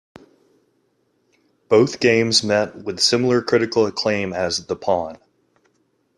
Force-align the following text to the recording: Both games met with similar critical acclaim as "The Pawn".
Both 1.69 1.99
games 1.99 2.41
met 2.43 2.75
with 2.75 2.99
similar 2.99 3.39
critical 3.43 3.85
acclaim 3.85 4.33
as 4.33 4.65
"The 4.65 4.75
Pawn". 4.75 5.19